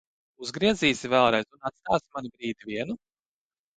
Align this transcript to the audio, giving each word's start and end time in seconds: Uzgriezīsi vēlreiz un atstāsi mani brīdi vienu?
Uzgriezīsi 0.45 1.11
vēlreiz 1.15 1.47
un 1.57 1.69
atstāsi 1.71 2.07
mani 2.17 2.33
brīdi 2.39 2.71
vienu? 2.73 2.99